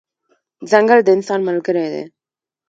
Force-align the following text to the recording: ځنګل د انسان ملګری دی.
ځنګل 0.69 0.99
د 1.03 1.07
انسان 1.15 1.39
ملګری 1.49 1.85
دی. 1.93 2.03